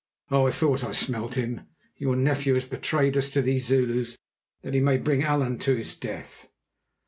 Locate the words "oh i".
0.31-0.49